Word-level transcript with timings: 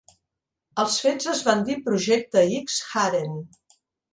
Els 0.83 0.95
fets 1.03 1.29
es 1.33 1.43
van 1.49 1.61
dir 1.67 1.77
Projecte 1.91 2.45
X 2.57 2.81
Haren. 3.05 3.37